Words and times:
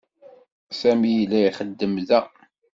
Sami 0.79 1.11
yella 1.17 1.37
ixeddem 1.49 1.95
da. 2.07 2.21